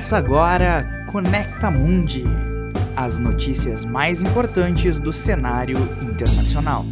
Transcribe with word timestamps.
Começa 0.00 0.16
agora 0.16 1.04
Conecta 1.12 1.70
Mundi, 1.70 2.24
as 2.96 3.18
notícias 3.18 3.84
mais 3.84 4.22
importantes 4.22 4.98
do 4.98 5.12
cenário 5.12 5.76
internacional. 6.00 6.86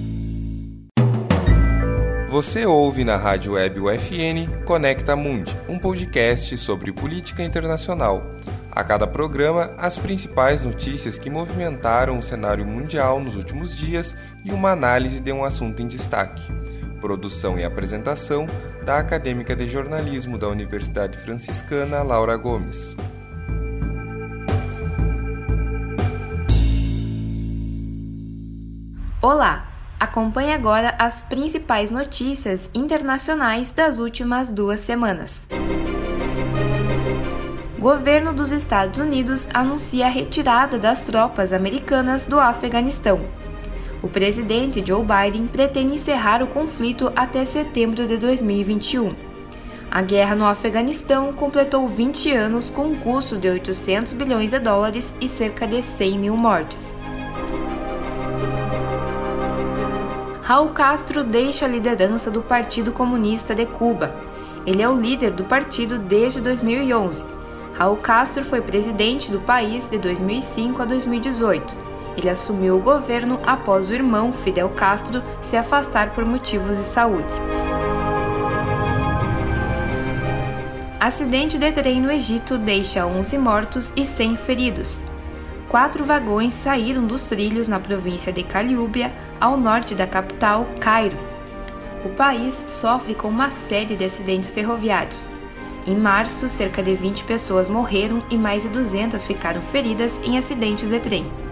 Você 2.29 2.67
ouve 2.67 3.05
na 3.05 3.17
rádio 3.17 3.55
web 3.55 3.81
UFN 3.81 4.63
Conecta 4.67 5.17
Mundi, 5.17 5.57
um 5.67 5.79
podcast 5.79 6.55
sobre 6.59 6.93
política 6.93 7.43
internacional. 7.43 8.31
A 8.71 8.85
cada 8.85 9.07
programa, 9.07 9.73
as 9.79 9.97
principais 9.97 10.61
notícias 10.61 11.19
que 11.19 11.31
movimentaram 11.31 12.19
o 12.19 12.23
cenário 12.23 12.67
mundial 12.67 13.21
nos 13.21 13.37
últimos 13.37 13.75
dias 13.75 14.15
e 14.45 14.51
uma 14.51 14.73
análise 14.73 15.21
de 15.21 15.33
um 15.33 15.45
assunto 15.45 15.83
em 15.83 15.89
destaque. 15.89 16.43
Produção 17.01 17.59
e 17.59 17.65
apresentação 17.65 18.47
da 18.89 19.01
acadêmica 19.01 19.55
de 19.55 19.69
jornalismo 19.69 20.39
da 20.39 20.49
Universidade 20.49 21.19
Franciscana 21.19 22.03
Laura 22.03 22.39
Gomes. 22.39 22.97
Olá! 29.21 29.69
Acompanhe 30.01 30.55
agora 30.55 30.95
as 30.99 31.21
principais 31.21 31.91
notícias 31.91 32.71
internacionais 32.73 33.71
das 33.71 33.99
últimas 33.99 34.49
duas 34.49 34.81
semanas. 34.81 35.47
Governo 37.79 38.33
dos 38.33 38.53
Estados 38.53 38.99
Unidos 38.99 39.51
anuncia 39.53 40.07
a 40.07 40.09
retirada 40.09 40.79
das 40.79 41.03
tropas 41.03 41.53
americanas 41.53 42.25
do 42.25 42.41
Afeganistão. 42.41 43.21
O 44.01 44.09
presidente 44.09 44.83
Joe 44.87 45.03
Biden 45.03 45.49
pretende 45.49 45.95
encerrar 45.95 46.41
o 46.43 46.47
conflito 46.47 47.13
até 47.17 47.45
setembro 47.45 48.07
de 48.07 48.17
2021. 48.17 49.13
A 49.91 50.03
guerra 50.03 50.37
no 50.37 50.47
Afeganistão 50.47 51.33
completou 51.33 51.89
20 51.89 52.31
anos 52.33 52.71
com 52.71 52.89
um 52.89 52.97
custo 52.97 53.37
de 53.37 53.49
800 53.49 54.13
bilhões 54.13 54.53
de 54.53 54.59
dólares 54.61 55.15
e 55.21 55.29
cerca 55.29 55.67
de 55.67 55.83
100 55.83 56.19
mil 56.19 56.37
mortes. 56.37 57.01
Raul 60.43 60.69
Castro 60.69 61.25
deixa 61.25 61.65
a 61.65 61.69
liderança 61.69 62.31
do 62.31 62.41
Partido 62.41 62.93
Comunista 62.93 63.55
de 63.55 63.67
Cuba. 63.67 64.15
Ele 64.65 64.81
é 64.81 64.89
o 64.89 64.99
líder 64.99 65.33
do 65.33 65.45
partido 65.45 65.99
desde 65.99 66.41
2011. 66.41 67.25
Raul 67.75 67.97
Castro 67.97 68.45
foi 68.45 68.61
presidente 68.61 69.31
do 69.31 69.41
país 69.41 69.87
de 69.91 69.99
2005 69.99 70.83
a 70.83 70.85
2018 70.85 71.88
ele 72.19 72.29
assumiu 72.29 72.77
o 72.77 72.83
governo 72.83 73.39
após 73.47 73.89
o 73.89 73.95
irmão 73.95 74.33
Fidel 74.33 74.69
Castro 74.71 75.23
se 75.41 75.57
afastar 75.57 76.11
por 76.11 76.25
motivos 76.25 76.77
de 76.77 76.83
saúde. 76.83 77.33
Acidente 80.99 81.57
de 81.57 81.71
trem 81.71 82.01
no 82.03 82.11
Egito 82.11 82.59
deixa 82.59 83.07
11 83.07 83.39
mortos 83.39 83.93
e 83.97 84.05
100 84.05 84.37
feridos. 84.37 85.05
Quatro 85.69 86.05
vagões 86.05 86.55
saíram 86.55 87.07
dos 87.07 87.23
trilhos 87.23 87.69
na 87.69 87.79
província 87.79 88.33
de 88.33 88.43
Caliúbia, 88.43 89.13
ao 89.41 89.57
norte 89.57 89.95
da 89.95 90.07
capital, 90.07 90.67
Cairo. 90.81 91.17
O 92.05 92.09
país 92.09 92.65
sofre 92.67 93.15
com 93.15 93.29
uma 93.29 93.49
série 93.49 93.95
de 93.95 94.05
acidentes 94.05 94.51
ferroviários. 94.51 95.31
Em 95.87 95.97
março, 95.97 96.49
cerca 96.49 96.83
de 96.83 96.95
20 96.95 97.23
pessoas 97.25 97.69
morreram 97.69 98.23
e 98.29 98.37
mais 98.37 98.65
de 98.65 98.71
200 98.71 99.25
ficaram 99.25 99.63
feridas 99.63 100.21
em 100.25 100.37
acidentes 100.37 100.89
de 100.91 100.99
trem 100.99 101.48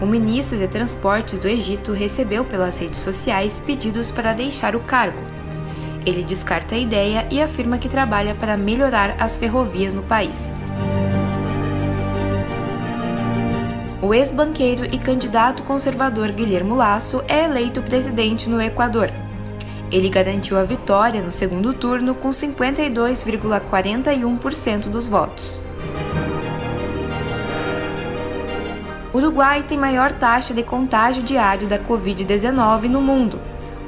o 0.00 0.06
ministro 0.06 0.56
de 0.58 0.68
Transportes 0.68 1.40
do 1.40 1.48
Egito 1.48 1.92
recebeu 1.92 2.44
pelas 2.44 2.78
redes 2.78 3.00
sociais 3.00 3.60
pedidos 3.64 4.10
para 4.10 4.32
deixar 4.32 4.74
o 4.76 4.80
cargo. 4.80 5.18
Ele 6.06 6.22
descarta 6.22 6.76
a 6.76 6.78
ideia 6.78 7.26
e 7.30 7.42
afirma 7.42 7.78
que 7.78 7.88
trabalha 7.88 8.34
para 8.34 8.56
melhorar 8.56 9.16
as 9.18 9.36
ferrovias 9.36 9.92
no 9.92 10.02
país. 10.02 10.50
O 14.00 14.14
ex-banqueiro 14.14 14.84
e 14.84 14.96
candidato 14.96 15.64
conservador 15.64 16.30
Guilherme 16.30 16.72
Lasso 16.72 17.20
é 17.26 17.42
eleito 17.44 17.82
presidente 17.82 18.48
no 18.48 18.62
Equador. 18.62 19.10
Ele 19.90 20.08
garantiu 20.08 20.56
a 20.56 20.62
vitória 20.64 21.20
no 21.20 21.32
segundo 21.32 21.74
turno 21.74 22.14
com 22.14 22.30
52,41% 22.30 24.88
dos 24.88 25.08
votos. 25.08 25.66
Uruguai 29.18 29.64
tem 29.64 29.76
maior 29.76 30.12
taxa 30.12 30.54
de 30.54 30.62
contágio 30.62 31.24
diário 31.24 31.66
da 31.66 31.76
Covid-19 31.76 32.84
no 32.84 33.00
mundo. 33.00 33.40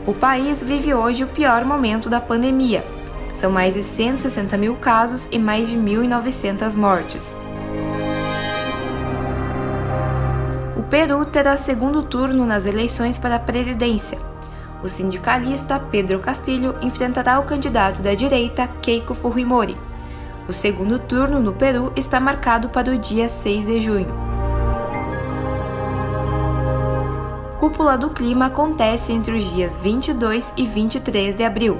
O 0.04 0.12
país 0.12 0.60
vive 0.60 0.92
hoje 0.92 1.22
o 1.22 1.28
pior 1.28 1.64
momento 1.64 2.10
da 2.10 2.20
pandemia. 2.20 2.84
São 3.32 3.48
mais 3.48 3.74
de 3.74 3.82
160 3.84 4.56
mil 4.56 4.74
casos 4.74 5.28
e 5.30 5.38
mais 5.38 5.68
de 5.68 5.76
1.900 5.76 6.76
mortes. 6.76 7.40
O 10.76 10.82
Peru 10.90 11.24
terá 11.24 11.56
segundo 11.56 12.02
turno 12.02 12.44
nas 12.44 12.66
eleições 12.66 13.16
para 13.16 13.36
a 13.36 13.38
presidência. 13.38 14.18
O 14.82 14.88
sindicalista 14.88 15.78
Pedro 15.78 16.18
Castilho 16.18 16.74
enfrentará 16.82 17.38
o 17.38 17.44
candidato 17.44 18.02
da 18.02 18.16
direita 18.16 18.68
Keiko 18.82 19.14
Fujimori. 19.14 19.76
O 20.48 20.52
segundo 20.52 20.98
turno 20.98 21.38
no 21.38 21.52
Peru 21.52 21.92
está 21.94 22.18
marcado 22.18 22.68
para 22.70 22.90
o 22.90 22.98
dia 22.98 23.28
6 23.28 23.66
de 23.66 23.80
junho. 23.80 24.29
Cúpula 27.60 27.98
do 27.98 28.08
Clima 28.08 28.46
acontece 28.46 29.12
entre 29.12 29.36
os 29.36 29.44
dias 29.44 29.76
22 29.76 30.54
e 30.56 30.66
23 30.66 31.36
de 31.36 31.44
abril. 31.44 31.78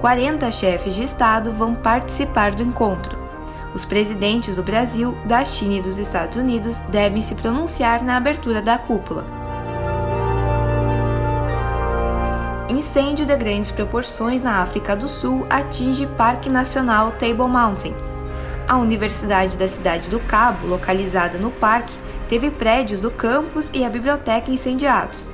40 0.00 0.50
chefes 0.50 0.94
de 0.94 1.02
Estado 1.02 1.52
vão 1.52 1.74
participar 1.74 2.54
do 2.54 2.62
encontro. 2.62 3.18
Os 3.74 3.84
presidentes 3.84 4.56
do 4.56 4.62
Brasil, 4.62 5.14
da 5.26 5.44
China 5.44 5.74
e 5.74 5.82
dos 5.82 5.98
Estados 5.98 6.38
Unidos 6.38 6.80
devem 6.88 7.20
se 7.20 7.34
pronunciar 7.34 8.02
na 8.02 8.16
abertura 8.16 8.62
da 8.62 8.78
cúpula. 8.78 9.26
Incêndio 12.70 13.26
de 13.26 13.36
grandes 13.36 13.70
proporções 13.70 14.42
na 14.42 14.62
África 14.62 14.96
do 14.96 15.10
Sul 15.10 15.46
atinge 15.50 16.06
Parque 16.06 16.48
Nacional 16.48 17.12
Table 17.12 17.48
Mountain. 17.48 17.94
A 18.66 18.78
Universidade 18.78 19.58
da 19.58 19.68
Cidade 19.68 20.08
do 20.08 20.20
Cabo, 20.20 20.66
localizada 20.66 21.36
no 21.36 21.50
parque, 21.50 21.98
teve 22.32 22.50
prédios 22.50 22.98
do 22.98 23.10
campus 23.10 23.70
e 23.74 23.84
a 23.84 23.90
biblioteca 23.90 24.50
incendiados. 24.50 25.28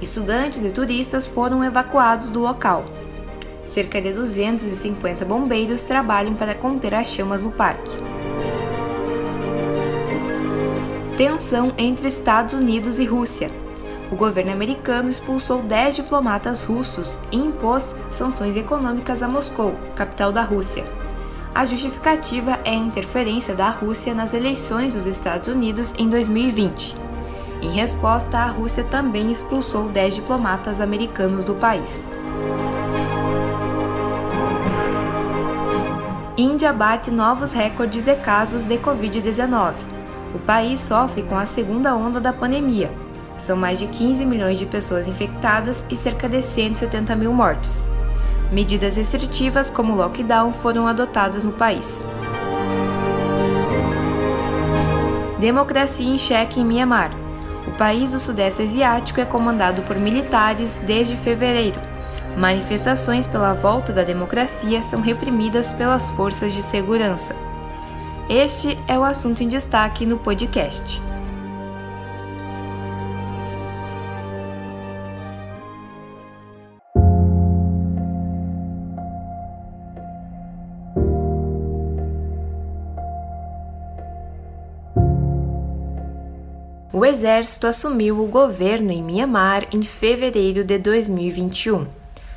Estudantes 0.00 0.64
e 0.64 0.70
turistas 0.70 1.26
foram 1.26 1.62
evacuados 1.62 2.30
do 2.30 2.40
local. 2.40 2.86
Cerca 3.66 4.00
de 4.00 4.10
250 4.10 5.22
bombeiros 5.26 5.84
trabalham 5.84 6.34
para 6.34 6.54
conter 6.54 6.94
as 6.94 7.08
chamas 7.08 7.42
no 7.42 7.52
parque. 7.52 7.90
Tensão 11.18 11.74
entre 11.76 12.08
Estados 12.08 12.54
Unidos 12.54 12.98
e 12.98 13.04
Rússia. 13.04 13.50
O 14.10 14.16
governo 14.16 14.50
americano 14.50 15.10
expulsou 15.10 15.60
10 15.60 15.96
diplomatas 15.96 16.64
russos 16.64 17.20
e 17.30 17.36
impôs 17.36 17.94
sanções 18.10 18.56
econômicas 18.56 19.22
a 19.22 19.28
Moscou, 19.28 19.74
capital 19.94 20.32
da 20.32 20.40
Rússia. 20.40 20.99
A 21.52 21.64
justificativa 21.64 22.60
é 22.64 22.70
a 22.70 22.74
interferência 22.74 23.54
da 23.54 23.70
Rússia 23.70 24.14
nas 24.14 24.32
eleições 24.34 24.94
dos 24.94 25.06
Estados 25.06 25.48
Unidos 25.48 25.92
em 25.98 26.08
2020. 26.08 26.94
Em 27.60 27.72
resposta, 27.72 28.38
a 28.38 28.46
Rússia 28.46 28.84
também 28.84 29.32
expulsou 29.32 29.88
10 29.88 30.14
diplomatas 30.14 30.80
americanos 30.80 31.44
do 31.44 31.54
país. 31.56 32.08
Índia 36.36 36.72
bate 36.72 37.10
novos 37.10 37.52
recordes 37.52 38.04
de 38.04 38.14
casos 38.14 38.64
de 38.64 38.78
Covid-19. 38.78 39.74
O 40.34 40.38
país 40.38 40.80
sofre 40.80 41.24
com 41.24 41.36
a 41.36 41.46
segunda 41.46 41.94
onda 41.96 42.20
da 42.20 42.32
pandemia. 42.32 42.90
São 43.38 43.56
mais 43.56 43.80
de 43.80 43.88
15 43.88 44.24
milhões 44.24 44.58
de 44.58 44.66
pessoas 44.66 45.08
infectadas 45.08 45.84
e 45.90 45.96
cerca 45.96 46.28
de 46.28 46.40
170 46.42 47.16
mil 47.16 47.32
mortes. 47.34 47.88
Medidas 48.52 48.96
restritivas 48.96 49.70
como 49.70 49.94
lockdown 49.94 50.52
foram 50.52 50.88
adotadas 50.88 51.44
no 51.44 51.52
país. 51.52 52.04
Democracia 55.38 56.08
em 56.08 56.18
xeque 56.18 56.58
em 56.58 56.64
Myanmar. 56.64 57.12
O 57.66 57.70
país 57.72 58.10
do 58.10 58.18
Sudeste 58.18 58.62
Asiático 58.62 59.20
é 59.20 59.24
comandado 59.24 59.82
por 59.82 59.96
militares 59.96 60.76
desde 60.84 61.14
fevereiro. 61.16 61.80
Manifestações 62.36 63.26
pela 63.26 63.52
volta 63.52 63.92
da 63.92 64.02
democracia 64.02 64.82
são 64.82 65.00
reprimidas 65.00 65.72
pelas 65.72 66.10
forças 66.10 66.52
de 66.52 66.62
segurança. 66.62 67.34
Este 68.28 68.76
é 68.88 68.98
o 68.98 69.04
assunto 69.04 69.42
em 69.42 69.48
destaque 69.48 70.04
no 70.04 70.18
podcast. 70.18 71.00
O 87.00 87.06
exército 87.06 87.66
assumiu 87.66 88.22
o 88.22 88.26
governo 88.26 88.92
em 88.92 89.02
Myanmar 89.02 89.66
em 89.72 89.82
fevereiro 89.82 90.62
de 90.62 90.76
2021. 90.76 91.86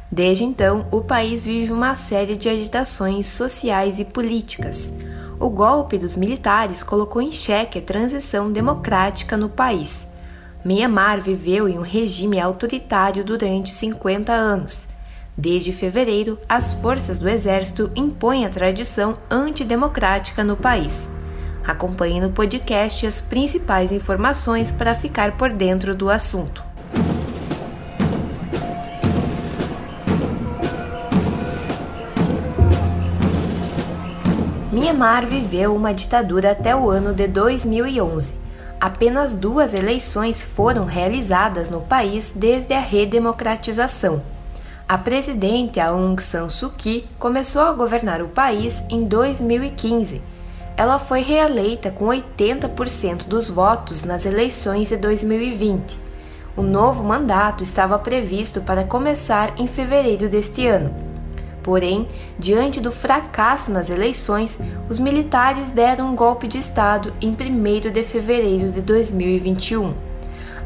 Desde 0.10 0.46
então, 0.46 0.88
o 0.90 1.02
país 1.02 1.46
vive 1.46 1.74
uma 1.74 1.98
série 1.98 2.38
de 2.38 2.48
agitações 2.48 3.26
sociais 3.26 4.00
e 4.00 4.06
políticas. 4.06 4.90
O 5.38 5.50
golpe 5.50 5.98
dos 5.98 6.16
militares 6.16 6.82
colocou 6.82 7.22
em 7.22 7.34
xeque 7.34 7.80
a 7.80 7.82
transição 7.82 8.50
democrática 8.50 9.36
no 9.36 9.50
país. 9.50 10.08
Myanmar 10.64 11.20
viveu 11.20 11.68
em 11.68 11.78
um 11.78 11.82
regime 11.82 12.40
autoritário 12.40 13.22
durante 13.22 13.74
50 13.74 14.32
anos. 14.32 14.88
Desde 15.38 15.74
fevereiro, 15.74 16.40
as 16.48 16.72
forças 16.72 17.20
do 17.20 17.28
exército 17.28 17.92
impõem 17.98 18.46
a 18.46 18.50
tradição 18.50 19.18
antidemocrática 19.30 20.42
no 20.42 20.56
país. 20.56 21.10
Acompanhe 21.66 22.20
no 22.20 22.30
podcast 22.30 23.06
as 23.08 23.22
principais 23.22 23.92
informações 23.92 24.70
para 24.72 24.94
ficar 24.94 25.38
por 25.38 25.50
dentro 25.50 25.96
do 25.96 26.10
assunto. 26.10 26.64
Myanmar 34.74 35.26
viveu 35.26 35.74
uma 35.76 35.94
ditadura 35.94 36.52
até 36.52 36.76
o 36.76 36.90
ano 36.90 37.14
de 37.14 37.28
2011. 37.28 38.36
Apenas 38.82 39.32
duas 39.32 39.74
eleições 39.74 40.44
foram 40.44 40.84
realizadas 40.84 41.70
no 41.70 41.80
país 41.80 42.34
desde 42.36 42.74
a 42.74 42.80
redemocratização. 42.80 44.22
A 44.86 44.98
presidente 44.98 45.80
Aung 45.80 46.22
San 46.22 46.50
Suu 46.50 46.72
Kyi 46.72 47.08
começou 47.18 47.62
a 47.62 47.72
governar 47.72 48.22
o 48.22 48.28
país 48.28 48.84
em 48.90 49.06
2015. 49.06 50.33
Ela 50.76 50.98
foi 50.98 51.22
reeleita 51.22 51.92
com 51.92 52.06
80% 52.06 53.26
dos 53.28 53.48
votos 53.48 54.04
nas 54.04 54.26
eleições 54.26 54.90
de 54.90 54.98
2020. 54.98 56.00
O 56.58 56.64
novo 56.64 57.04
mandato 57.04 57.64
estava 57.64 57.98
previsto 58.00 58.62
para 58.62 58.84
começar 58.84 59.54
em 59.58 59.68
fevereiro 59.68 60.28
deste 60.28 60.66
ano. 60.66 60.94
Porém, 61.62 62.08
diante 62.38 62.82
do 62.82 62.92
fracasso 62.92 63.72
nas 63.72 63.90
eleições, 63.90 64.60
os 64.90 65.00
militares 65.00 65.72
deram 65.72 66.12
um 66.12 66.16
golpe 66.16 66.48
de 66.48 66.58
Estado 66.58 67.14
em 67.22 67.30
1 67.30 67.92
de 67.92 68.04
fevereiro 68.04 68.72
de 68.72 68.82
2021. 68.82 69.94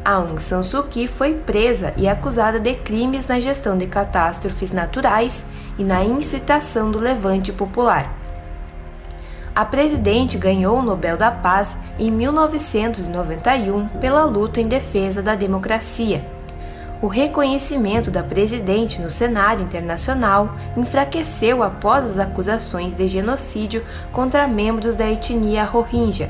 Aung 0.04 0.40
San 0.40 0.62
Suu 0.62 0.84
Kyi 0.84 1.06
foi 1.06 1.34
presa 1.34 1.92
e 1.96 2.08
acusada 2.08 2.58
de 2.58 2.74
crimes 2.74 3.26
na 3.26 3.38
gestão 3.38 3.76
de 3.76 3.86
catástrofes 3.86 4.72
naturais 4.72 5.44
e 5.78 5.84
na 5.84 6.02
incitação 6.02 6.90
do 6.90 6.98
levante 6.98 7.52
popular. 7.52 8.27
A 9.58 9.64
presidente 9.64 10.38
ganhou 10.38 10.78
o 10.78 10.82
Nobel 10.82 11.16
da 11.16 11.32
Paz 11.32 11.76
em 11.98 12.12
1991 12.12 13.88
pela 14.00 14.22
luta 14.22 14.60
em 14.60 14.68
defesa 14.68 15.20
da 15.20 15.34
democracia 15.34 16.38
o 17.00 17.06
reconhecimento 17.06 18.10
da 18.10 18.22
presidente 18.22 19.00
no 19.00 19.10
cenário 19.10 19.62
internacional 19.62 20.54
enfraqueceu 20.76 21.62
após 21.62 22.04
as 22.04 22.18
acusações 22.18 22.96
de 22.96 23.06
genocídio 23.08 23.84
contra 24.12 24.48
membros 24.48 24.96
da 24.96 25.08
etnia 25.08 25.64
Rohingya. 25.64 26.28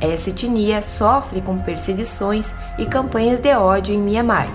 Essa 0.00 0.30
etnia 0.30 0.80
sofre 0.80 1.40
com 1.40 1.58
perseguições 1.58 2.54
e 2.78 2.86
campanhas 2.86 3.40
de 3.40 3.52
ódio 3.52 3.92
em 3.94 3.98
Myanmar. 3.98 4.48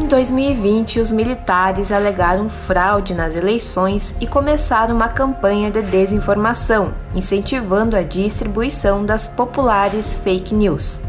2020, 0.08 1.00
os 1.00 1.10
militares 1.10 1.92
alegaram 1.92 2.48
fraude 2.48 3.14
nas 3.14 3.36
eleições 3.36 4.16
e 4.20 4.26
começaram 4.26 4.96
uma 4.96 5.08
campanha 5.08 5.70
de 5.70 5.82
desinformação, 5.82 6.92
incentivando 7.14 7.94
a 7.94 8.02
distribuição 8.02 9.04
das 9.04 9.28
populares 9.28 10.16
fake 10.16 10.54
news. 10.54 11.02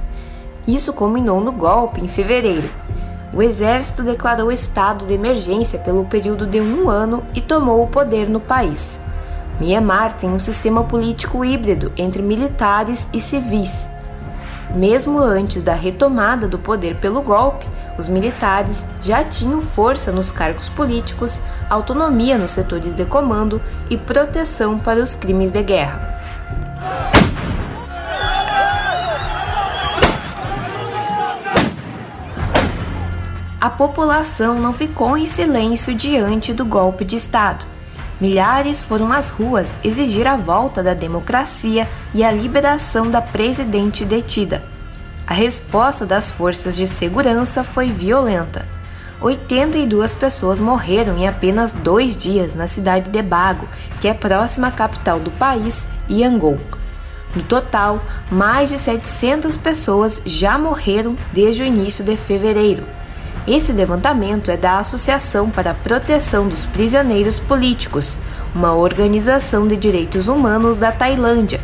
Isso 0.68 0.94
culminou 0.94 1.42
no 1.42 1.52
golpe 1.52 2.00
em 2.02 2.08
fevereiro. 2.08 2.70
O 3.34 3.42
exército 3.42 4.04
declarou 4.04 4.52
estado 4.52 5.06
de 5.06 5.14
emergência 5.14 5.80
pelo 5.80 6.06
período 6.06 6.46
de 6.46 6.60
um 6.60 6.90
ano 6.90 7.24
e 7.34 7.42
tomou 7.42 7.82
o 7.84 7.88
poder 7.88 8.30
no 8.30 8.40
país. 8.40 9.00
Myanmar 9.60 10.14
tem 10.14 10.30
um 10.30 10.40
sistema 10.40 10.84
político 10.84 11.44
híbrido 11.44 11.92
entre 11.98 12.22
militares 12.22 13.08
e 13.14 13.20
civis. 13.20 13.90
Mesmo 14.76 15.20
antes 15.20 15.64
da 15.64 15.74
retomada 15.74 16.48
do 16.48 16.60
poder 16.60 16.96
pelo 16.98 17.22
golpe, 17.22 17.66
os 18.00 18.08
militares 18.08 18.86
já 19.02 19.24
tinham 19.24 19.62
força 19.62 20.12
nos 20.12 20.32
cargos 20.32 20.70
políticos, 20.70 21.40
autonomia 21.70 22.38
nos 22.38 22.52
setores 22.52 22.96
de 22.96 23.06
comando 23.06 23.62
e 23.90 23.98
proteção 23.98 24.80
para 24.80 25.02
os 25.02 25.14
crimes 25.14 25.52
de 25.52 25.62
guerra. 25.62 26.18
A 33.62 33.70
população 33.70 34.56
não 34.56 34.72
ficou 34.72 35.18
em 35.18 35.26
silêncio 35.26 35.94
diante 35.94 36.54
do 36.54 36.64
golpe 36.64 37.04
de 37.04 37.18
Estado. 37.18 37.66
Milhares 38.20 38.82
foram 38.82 39.12
às 39.12 39.30
ruas 39.30 39.76
exigir 39.84 40.26
a 40.28 40.38
volta 40.38 40.82
da 40.82 40.94
democracia 40.94 41.88
e 42.14 42.24
a 42.24 42.32
liberação 42.32 43.12
da 43.12 43.22
presidente 43.22 44.06
detida. 44.06 44.64
A 45.30 45.34
resposta 45.36 46.08
das 46.08 46.32
forças 46.32 46.76
de 46.76 46.88
segurança 46.88 47.64
foi 47.64 47.92
violenta. 47.92 48.66
82 49.22 50.16
pessoas 50.16 50.60
morreram 50.60 51.20
em 51.20 51.28
apenas 51.28 51.72
dois 51.72 52.18
dias 52.18 52.56
na 52.56 52.66
cidade 52.66 53.12
de 53.12 53.22
Bago, 53.22 53.68
que 54.02 54.08
é 54.08 54.14
próxima 54.16 54.70
à 54.70 54.72
capital 54.72 55.20
do 55.20 55.30
país, 55.30 55.88
Yangon. 56.10 56.58
No 57.36 57.44
total, 57.44 58.02
mais 58.32 58.72
de 58.72 58.80
700 58.80 59.56
pessoas 59.56 60.20
já 60.26 60.58
morreram 60.58 61.16
desde 61.32 61.62
o 61.62 61.66
início 61.68 62.04
de 62.04 62.18
fevereiro. 62.18 62.84
Esse 63.48 63.72
levantamento 63.72 64.50
é 64.50 64.58
da 64.58 64.80
Associação 64.80 65.52
para 65.52 65.70
a 65.70 65.76
Proteção 65.76 66.48
dos 66.48 66.66
Prisioneiros 66.66 67.38
Políticos, 67.38 68.18
uma 68.56 68.74
organização 68.74 69.68
de 69.68 69.78
direitos 69.78 70.28
humanos 70.28 70.76
da 70.76 70.92
Tailândia, 70.92 71.62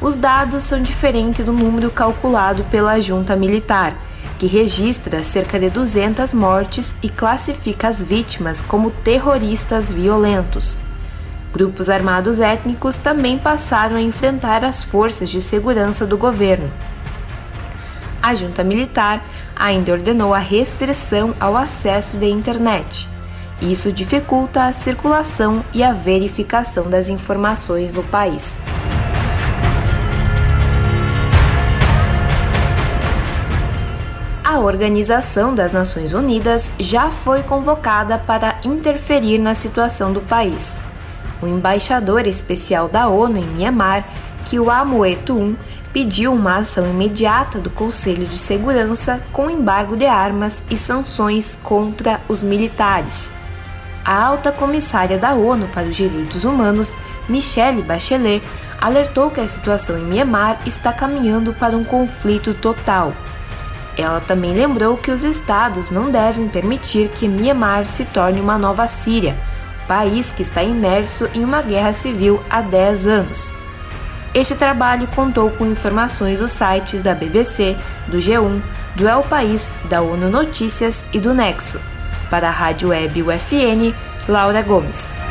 os 0.00 0.16
dados 0.16 0.62
são 0.62 0.80
diferentes 0.82 1.44
do 1.44 1.52
número 1.52 1.90
calculado 1.90 2.64
pela 2.64 3.00
junta 3.00 3.34
militar, 3.34 3.96
que 4.38 4.46
registra 4.46 5.24
cerca 5.24 5.58
de 5.58 5.70
200 5.70 6.34
mortes 6.34 6.94
e 7.02 7.08
classifica 7.08 7.88
as 7.88 8.02
vítimas 8.02 8.60
como 8.60 8.90
terroristas 8.90 9.90
violentos. 9.90 10.78
Grupos 11.52 11.88
armados 11.88 12.38
étnicos 12.38 12.98
também 12.98 13.38
passaram 13.38 13.96
a 13.96 14.02
enfrentar 14.02 14.62
as 14.62 14.82
forças 14.82 15.30
de 15.30 15.40
segurança 15.40 16.06
do 16.06 16.18
governo. 16.18 16.70
A 18.22 18.34
junta 18.34 18.62
militar 18.62 19.24
ainda 19.54 19.92
ordenou 19.92 20.34
a 20.34 20.38
restrição 20.38 21.34
ao 21.40 21.56
acesso 21.56 22.18
de 22.18 22.26
internet. 22.26 23.08
Isso 23.62 23.90
dificulta 23.90 24.64
a 24.64 24.72
circulação 24.74 25.64
e 25.72 25.82
a 25.82 25.94
verificação 25.94 26.90
das 26.90 27.08
informações 27.08 27.94
no 27.94 28.02
país. 28.02 28.60
A 34.56 34.60
Organização 34.60 35.54
das 35.54 35.70
Nações 35.70 36.14
Unidas 36.14 36.72
já 36.78 37.10
foi 37.10 37.42
convocada 37.42 38.16
para 38.16 38.56
interferir 38.64 39.38
na 39.38 39.54
situação 39.54 40.14
do 40.14 40.22
país. 40.22 40.78
O 41.42 41.46
embaixador 41.46 42.26
especial 42.26 42.88
da 42.88 43.06
ONU 43.06 43.36
em 43.36 43.44
Myanmar, 43.44 44.08
Kiwamoe 44.46 45.16
Tum, 45.16 45.54
pediu 45.92 46.32
uma 46.32 46.56
ação 46.56 46.88
imediata 46.88 47.58
do 47.58 47.68
Conselho 47.68 48.24
de 48.24 48.38
Segurança 48.38 49.20
com 49.30 49.50
embargo 49.50 49.94
de 49.94 50.06
armas 50.06 50.64
e 50.70 50.76
sanções 50.76 51.58
contra 51.62 52.22
os 52.26 52.42
militares. 52.42 53.34
A 54.02 54.24
alta 54.24 54.50
comissária 54.50 55.18
da 55.18 55.34
ONU 55.34 55.68
para 55.68 55.86
os 55.86 55.94
Direitos 55.94 56.44
Humanos, 56.44 56.94
Michelle 57.28 57.82
Bachelet, 57.82 58.42
alertou 58.80 59.30
que 59.30 59.40
a 59.40 59.48
situação 59.48 59.98
em 59.98 60.04
Myanmar 60.04 60.60
está 60.64 60.94
caminhando 60.94 61.52
para 61.52 61.76
um 61.76 61.84
conflito 61.84 62.54
total 62.54 63.12
ela 63.96 64.20
também 64.20 64.52
lembrou 64.52 64.96
que 64.96 65.10
os 65.10 65.24
estados 65.24 65.90
não 65.90 66.10
devem 66.10 66.48
permitir 66.48 67.08
que 67.08 67.26
Myanmar 67.26 67.86
se 67.86 68.04
torne 68.04 68.40
uma 68.40 68.58
nova 68.58 68.86
Síria, 68.86 69.36
país 69.88 70.30
que 70.32 70.42
está 70.42 70.62
imerso 70.62 71.28
em 71.34 71.42
uma 71.42 71.62
guerra 71.62 71.92
civil 71.92 72.42
há 72.50 72.60
10 72.60 73.06
anos. 73.06 73.54
Este 74.34 74.54
trabalho 74.54 75.08
contou 75.14 75.50
com 75.50 75.64
informações 75.64 76.40
dos 76.40 76.52
sites 76.52 77.02
da 77.02 77.14
BBC, 77.14 77.74
do 78.08 78.18
G1, 78.18 78.60
do 78.94 79.08
El 79.08 79.22
País, 79.22 79.72
da 79.88 80.02
ONU 80.02 80.28
Notícias 80.28 81.06
e 81.12 81.18
do 81.18 81.32
Nexo. 81.32 81.80
Para 82.28 82.48
a 82.48 82.52
Rádio 82.52 82.90
Web 82.90 83.22
UFN, 83.22 83.94
Laura 84.28 84.60
Gomes. 84.60 85.25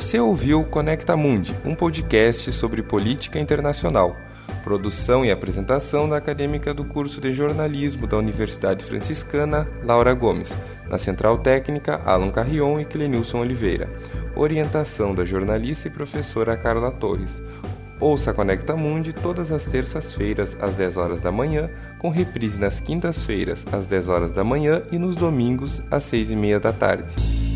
Você 0.00 0.18
ouviu 0.18 0.64
Conecta 0.64 1.14
Mundi, 1.14 1.54
um 1.62 1.74
podcast 1.74 2.50
sobre 2.52 2.82
política 2.82 3.38
internacional. 3.38 4.16
Produção 4.64 5.26
e 5.26 5.30
apresentação 5.30 6.08
da 6.08 6.16
acadêmica 6.16 6.72
do 6.72 6.86
curso 6.86 7.20
de 7.20 7.34
jornalismo 7.34 8.06
da 8.06 8.16
Universidade 8.16 8.82
Franciscana, 8.82 9.68
Laura 9.84 10.14
Gomes. 10.14 10.56
Na 10.88 10.96
Central 10.96 11.36
Técnica, 11.40 12.00
Alan 12.06 12.30
Carrion 12.30 12.80
e 12.80 12.86
Clenilson 12.86 13.40
Oliveira. 13.40 13.90
Orientação 14.34 15.14
da 15.14 15.26
jornalista 15.26 15.88
e 15.88 15.90
professora 15.90 16.56
Carla 16.56 16.90
Torres. 16.90 17.42
Ouça 18.00 18.32
Conecta 18.32 18.74
Mundi 18.74 19.12
todas 19.12 19.52
as 19.52 19.66
terças-feiras 19.66 20.56
às 20.62 20.72
10 20.76 20.96
horas 20.96 21.20
da 21.20 21.30
manhã, 21.30 21.68
com 21.98 22.08
reprise 22.08 22.58
nas 22.58 22.80
quintas-feiras 22.80 23.66
às 23.70 23.86
10 23.86 24.08
horas 24.08 24.32
da 24.32 24.42
manhã 24.42 24.82
e 24.90 24.98
nos 24.98 25.14
domingos 25.14 25.82
às 25.90 26.04
6 26.04 26.30
e 26.30 26.36
meia 26.36 26.58
da 26.58 26.72
tarde. 26.72 27.49